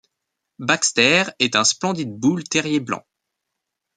Baxter 0.57 1.25
est 1.37 1.55
un 1.55 1.63
splendide 1.63 2.17
Bull 2.19 2.43
Terrier 2.43 2.79
blanc. 2.79 3.05